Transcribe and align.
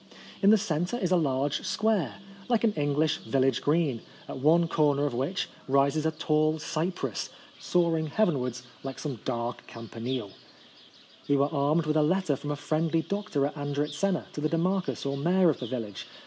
In 0.41 0.49
the 0.49 0.57
cen 0.57 0.85
tre 0.85 0.97
is 0.99 1.11
a 1.11 1.15
large 1.15 1.61
square, 1.63 2.15
like 2.49 2.63
an 2.63 2.73
English 2.73 3.17
village 3.19 3.61
green, 3.61 4.01
at 4.27 4.39
one 4.39 4.67
corner 4.67 5.05
of 5.05 5.13
which 5.13 5.47
rises 5.67 6.07
a 6.07 6.11
tall 6.11 6.57
cypress, 6.57 7.29
soaring 7.59 8.07
heaven 8.07 8.39
wards 8.39 8.63
like 8.81 8.97
some 8.97 9.19
dark 9.25 9.67
campanile. 9.67 10.31
We 11.27 11.37
were 11.37 11.53
armed 11.53 11.85
with 11.85 11.97
a 11.97 12.01
letter 12.01 12.35
from 12.35 12.49
a 12.49 12.55
friendly 12.55 13.03
doctor 13.03 13.45
at 13.45 13.53
Andritzena, 13.55 14.25
to 14.33 14.41
the 14.41 14.49
demarchus 14.49 15.05
or 15.05 15.17
mayor 15.17 15.51
of 15.51 15.59
the 15.59 15.67
village. 15.67 16.07